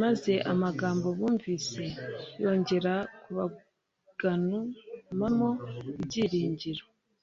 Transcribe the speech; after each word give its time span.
maze 0.00 0.32
amagambo 0.52 1.06
bumvise 1.18 1.84
yongera 2.42 2.94
kubaganu-amo 3.22 5.50
ibyiringiro. 6.00 6.84